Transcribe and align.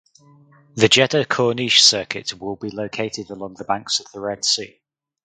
The 0.77 0.87
Jeddah 0.89 1.25
Corniche 1.25 1.79
Circuit 1.79 2.33
will 2.33 2.55
be 2.55 2.71
located 2.71 3.29
along 3.29 3.53
the 3.53 3.63
banks 3.65 3.99
of 3.99 4.11
the 4.11 4.19
Red 4.19 4.43
Sea. 4.43 4.81